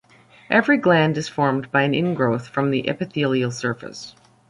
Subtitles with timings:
[0.49, 4.15] Every gland is formed by an ingrowth from an epithelial surface.